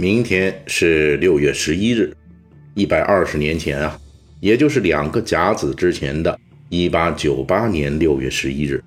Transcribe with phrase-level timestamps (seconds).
[0.00, 2.10] 明天是六月十一日，
[2.72, 4.00] 一百二十年前啊，
[4.40, 8.82] 也就是两个甲子之前的1898年六月十一日，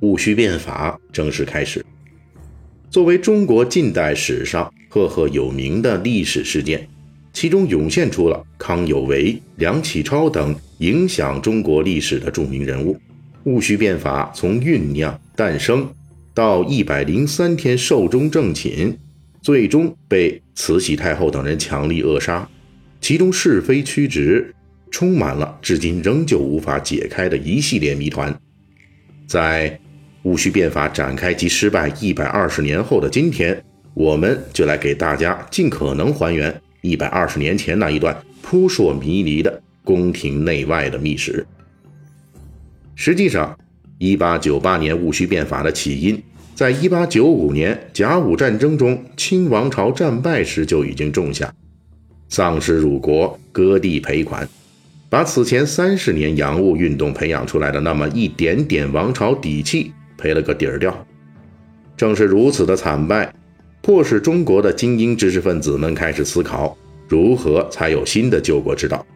[0.00, 1.86] 戊戌变法正式开始。
[2.90, 6.88] 作为中国近代史上赫赫有名的历史事件，
[7.32, 12.98] 其中涌现出了康有为、梁启超等影响中国历史的著名人物。
[13.44, 15.88] 戊戌变法从酝酿、诞生
[16.34, 18.98] 到一百零三天寿终正寝。
[19.40, 22.48] 最终被慈禧太后等人强力扼杀，
[23.00, 24.54] 其中是非曲直，
[24.90, 28.34] 充满了至今仍旧无法解开的一系列谜团。
[29.26, 29.78] 在
[30.22, 33.62] 戊戌变法展开及失败一百二十年后的今天，
[33.94, 41.46] 我们就来给大家尽可能还原一百二十年前那一段扑朔迷离的宫廷内外的秘史。
[42.94, 43.56] 实际上，
[43.98, 46.20] 一八九八年戊戌变法的起因。
[46.58, 51.54] 在一八九五年甲午战争中，清王朝战败时就已经种下，
[52.30, 54.48] 丧失辱国，割地赔款，
[55.08, 61.06] 把此前三十年洋务运动培养出来的那么一点点王朝底气赔了个底儿掉。
[61.96, 63.32] 正是如此的惨败，
[63.80, 69.06] 迫使中国的精英知识分子们开始思考如何才有新的救国之道。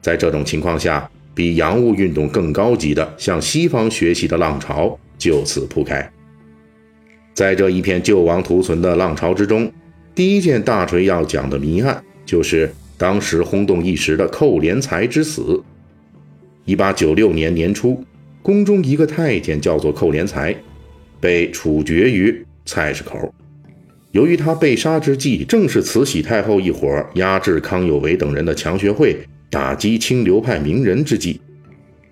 [0.00, 6.10] 在这种情况下，比洋务运动更高级的向西方学习的浪潮就此铺开。
[7.38, 9.70] 在这一片救亡图存的浪潮之中，
[10.12, 15.62] 第一件大锤要讲的谜案，就是当时轰动一时的寇连才之死。
[16.64, 18.02] 一八九六年年初，
[18.42, 20.52] 宫中一个太监叫做寇连才，
[21.20, 23.32] 被处决于菜市口。
[24.10, 29.16] 由于他被杀之际，正是慈禧太后一伙压制康有为等人的强学会、
[29.48, 31.40] 打击清流派名人之际，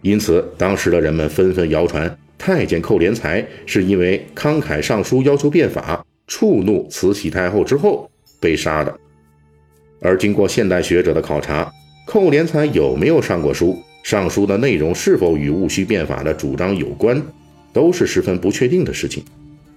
[0.02, 2.16] 因此当时的人们纷纷谣传。
[2.38, 8.10] 太监寇连才是因为慷慨上书要求变法，触怒慈禧太后之后
[8.40, 8.94] 被杀的。
[10.00, 11.72] 而经过现代学者的考察，
[12.06, 17.20] 寇连才有没有上过书，上书的内容是否与戊戌变法的主张有关，
[17.72, 19.24] 都是十分不确定的事情。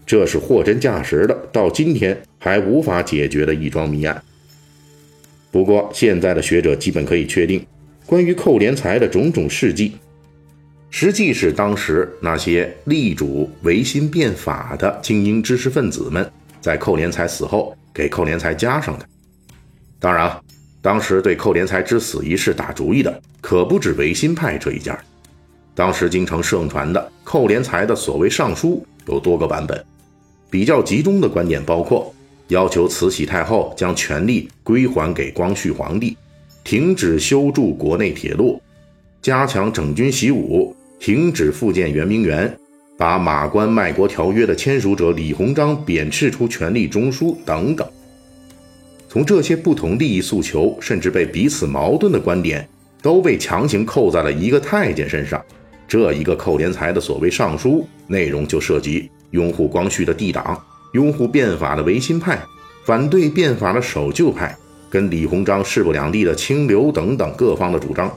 [0.06, 4.22] 这是货真价实的，到今天还无法解决的一桩谜案。
[5.52, 7.66] 不过，现在的学者基本可以确定，
[8.06, 9.94] 关于寇连才的种种事迹。
[10.92, 16.30] 实际是当时那些力主维新变法的精英知识分子们，
[16.60, 19.06] 在寇连才死后给寇连才加上的。
[20.00, 20.36] 当然，
[20.82, 24.98] 当时对寇连才之死一事打主意的可不止维新派这一家。
[25.76, 29.82] 当时京城盛传的寇连才的所谓上书有多个版本，
[30.50, 32.14] 比较集中的观点包括：
[32.48, 36.18] 要求慈禧太后将权力归还给光绪皇帝，
[36.64, 38.62] 停止修筑国内铁路，
[39.22, 40.76] 加强整军习武。
[41.00, 42.54] 停止复建圆明园，
[42.98, 47.88] 把马关卖国条约的签署者李鸿章贬斥出权力中枢等等。
[49.08, 52.68] 从这些不同利益诉求，甚至被彼此矛盾的观点，
[53.02, 55.44] 都被强行扣在了一个太监身上。
[55.88, 60.62] 这一个寇连才的所谓上书，内容就涉及拥护光绪的帝党、
[60.94, 62.40] 拥护变法的维新派、
[62.84, 64.56] 反对变法的守旧派，
[64.90, 68.12] 跟李鸿章势不两立的清流等等各方的主张。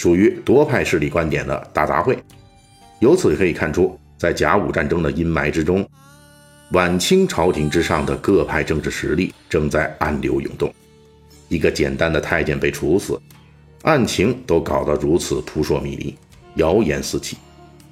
[0.00, 2.16] 属于多派势力观点的大杂烩，
[3.00, 5.86] 由此可以看出，在甲午战争的阴霾之中，
[6.70, 10.72] 晚清朝廷之上的各派政治实力正在暗流涌动。
[11.48, 13.20] 一个简单的太监被处死，
[13.82, 16.16] 案情都搞得如此扑朔迷离，
[16.54, 17.36] 谣言四起。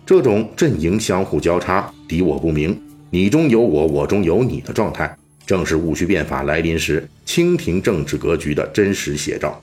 [0.07, 2.81] 这种阵营相互交叉、敌我不明、
[3.11, 5.15] 你中有我、我中有你的状态，
[5.45, 9.63] 正是戊戌变法来临时清廷政治格局的真实写照。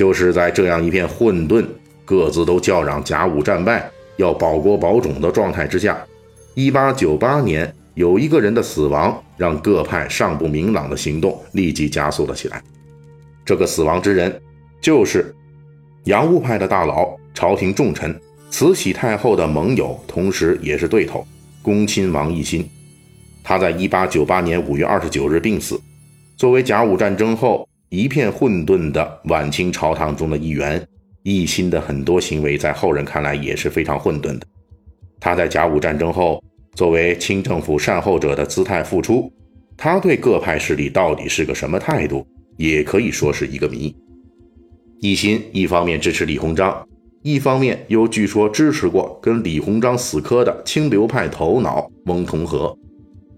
[0.00, 1.62] 就是在这样一片混沌、
[2.06, 3.86] 各自都叫嚷甲午战败、
[4.16, 6.02] 要保国保种的状态之下
[6.54, 12.62] ，1898年有一个人的死亡，让各派尚不明朗的行动立即加速了起来。
[13.44, 14.40] 这个死亡之人，
[14.80, 15.36] 就是
[16.04, 18.18] 洋务派的大佬、朝廷重臣、
[18.50, 21.22] 慈禧太后的盟友，同时也是对头——
[21.60, 22.66] 恭亲王奕欣。
[23.44, 25.78] 他在1898年5月29日病死。
[26.38, 27.68] 作为甲午战争后。
[27.90, 30.80] 一片混沌的晚清朝堂中的一员，
[31.24, 34.46] 奕欣的很多行为在后人看来也是非常混沌的。
[35.18, 36.40] 他在甲午战争后，
[36.76, 39.28] 作为清政府善后者的姿态复出，
[39.76, 42.24] 他对各派势力到底是个什么态度，
[42.56, 43.92] 也可以说是一个谜。
[45.00, 46.86] 奕欣一方面支持李鸿章，
[47.22, 52.72] 一方面又据说支持过跟李鸿章死磕的清流派头脑翁同龢。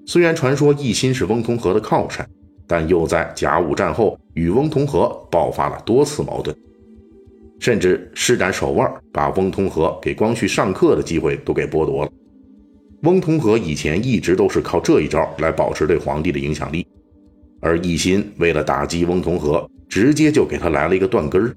[0.07, 2.29] 虽然传说奕欣是翁同龢的靠山，
[2.67, 6.57] 但又在甲午战后与翁同龢爆发了多次矛盾，
[7.59, 12.11] 甚至施展手腕把翁同龢给光绪上课的机会都给剥夺了。
[13.03, 16.87] 翁同龢以前一直都是靠这一招来保持对皇帝的影响力，
[17.61, 19.67] 而奕欣为了打击翁同龢。
[19.93, 21.55] 直接就给他来了一个断根儿。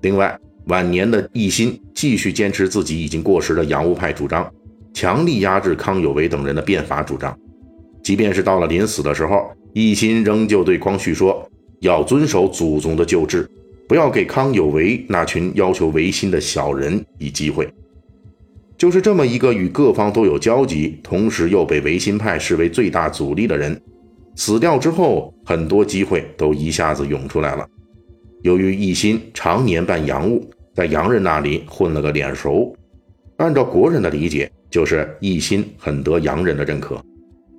[0.00, 0.36] 另外，
[0.66, 4.52] 晚年的奕欣继续坚持自己已经过时的洋务派主张，
[4.92, 7.38] 强力压制康有为等人的变法主张。
[8.02, 11.48] 即便是到了临死的时候，奕欣仍旧对光绪说
[11.80, 13.48] ：“要遵守祖宗的旧制，
[13.88, 17.68] 不要给康有为那群要求维新的小人以机会。”
[18.78, 23.80] 就是这么一个与各方都有交集，同时又被维新派视为最大阻力的人。
[24.34, 27.66] 死掉之后，很多机会都一下子涌出来了。
[28.42, 32.76] 由于奕欣常年办洋务，在洋人那里混了个脸熟，
[33.38, 37.02] 按照国人的理解，就是奕欣很得洋人的认可。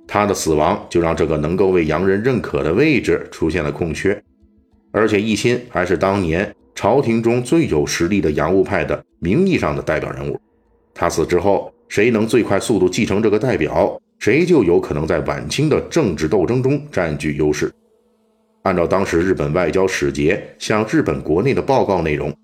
[0.08, 4.20] 他的死亡就让这个能够为洋人认可的位置出现了空缺，
[4.90, 10.40] 而且奕欣还是当年朝廷中最有实力的洋务派的名义上的代表人物。
[10.94, 14.00] 他死之后，谁能最快速度继承这个代表？
[14.18, 17.70] 谁就有可能在晚清的政治斗争中占据优势。
[18.62, 22.34] 按照当时日本外交使节向日本国内的报告内容，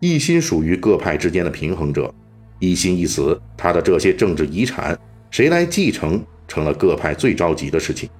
[0.00, 2.12] 一心属于各派之间的平衡者。
[2.58, 4.98] 一心一死，他的这些政治遗产
[5.30, 6.20] 谁来继承，
[6.50, 8.10] 成了各派最着急的事情。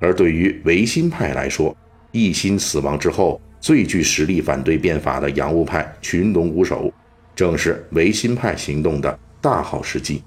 [0.00, 1.74] 而对于维新派来说，
[2.10, 6.92] 一心死亡之后，最具实力反对变法的洋务派群龙无首，
[7.36, 10.22] 正是维新派行动的大好时机。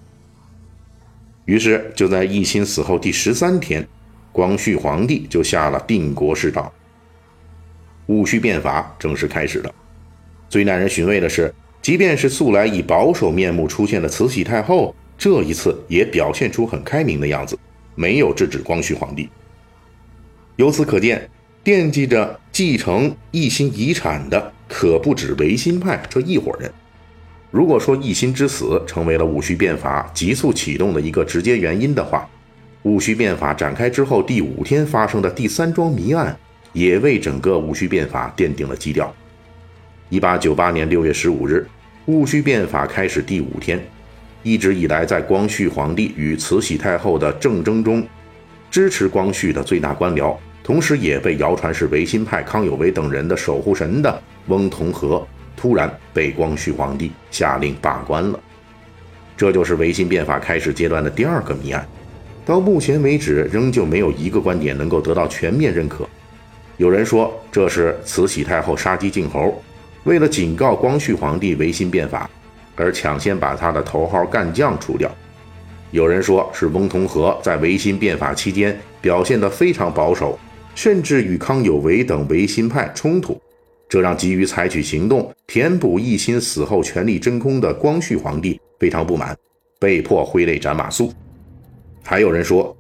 [1.46, 3.86] 于是，就在奕心死后第十三天，
[4.32, 6.72] 光绪皇帝就下了定国誓诏，
[8.06, 9.74] 戊戌变法正式开始了。
[10.48, 17.56] 最耐人寻味的是，即便是素来以保守面目出现的慈禧太后，这一次也表现出很开明的样子，
[17.94, 19.30] 没有制止光绪皇帝。
[20.56, 21.30] 由此可见，
[21.64, 26.74] 惦记着继承奕欣遗产的可不止维新派这一伙人。
[27.52, 32.28] 如果说奕欣之死成为了戊戌变法急速启动的一个直接原因的话，
[32.82, 36.36] 戊戌变法展开之后第五天发生的第三桩谜案，
[36.74, 39.14] 也为整个戊戌变法奠定了基调。
[40.10, 41.68] 一八九八年六月十五日，
[42.08, 43.80] 戊戌变法开始第五天，
[44.44, 48.06] 一直以来在光绪皇帝与慈禧太后的政争中，
[48.70, 55.24] 支持光绪的最大官僚，同时也被谣传是维新派康有为等人的守护神的翁同龢。
[55.58, 58.40] 突然被光绪皇帝下令罢官了，
[59.38, 61.88] 这就是维新变法开始阶段的第二个谜案。
[62.44, 66.08] 到目前为止，仍旧没有一个观点能够得到全面认可。
[66.78, 69.62] 有人说这是慈禧太后杀鸡儆猴，
[70.04, 72.28] 为了警告光绪皇帝维新变法，
[72.82, 75.08] 而抢先把他的头号干将除掉；
[75.92, 80.40] 有人说是翁同龢在维新变法期间表现得非常保守，
[80.74, 83.40] 甚至与康有为等维新派冲突。
[83.88, 89.38] 这让急于采取行动填补奕欣死后权力真空的光绪皇帝非常不满，
[89.80, 91.12] 被迫挥泪斩马谡。
[92.02, 92.76] 还有人说，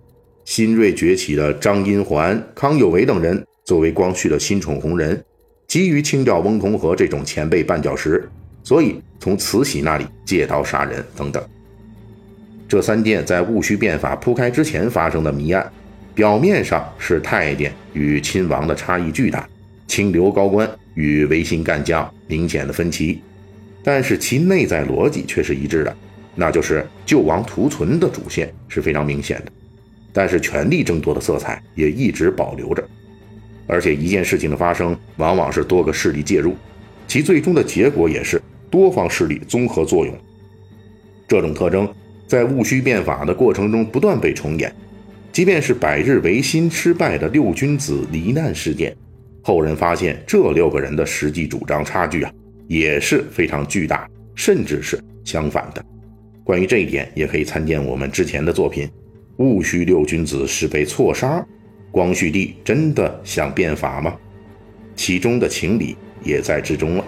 [0.45, 5.23] 新锐崛起的张荫桓、康有为等人作为光绪的新宠红人，
[5.67, 8.27] 急于清掉翁同龢这种前辈绊脚石，
[8.63, 11.43] 所以从慈禧那里借刀杀人等等。
[12.67, 15.71] 这三件在戊戌变法铺开之前发生的谜案，
[16.15, 19.47] 表面上是太监与亲王的差异巨大，
[19.87, 20.69] 清流高官。
[20.93, 23.21] 与维新干将明显的分歧，
[23.81, 25.97] 但是其内在逻辑却是一致的，
[26.35, 29.51] 那就是救亡图存的主线是非常明显的，
[30.11, 32.83] 但是权力争夺的色彩也一直保留着，
[33.67, 36.57] 而且一件事情的发生往往是多个势力介入，
[37.07, 38.39] 其最终的结果也是
[38.71, 40.15] 多方势力综合作用。
[41.27, 41.87] 这种特征
[42.25, 44.73] 在戊戌变法的过程中不断被重演，
[45.31, 48.95] 即便是百日维新失败的六君子罹难事件。
[49.43, 52.31] 后人发现，这六个人的实际主张差距啊，
[52.67, 55.83] 也是非常巨大，甚至是相反的。
[56.43, 58.87] 关于这一点，也可以参见我们之前的作品
[59.37, 61.45] 《戊戌六君子是被错杀，
[61.91, 64.15] 光绪帝真的想变法吗？
[64.95, 67.05] 其中的情理也在之中了。